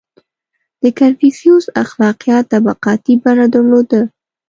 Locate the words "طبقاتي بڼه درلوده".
2.53-4.01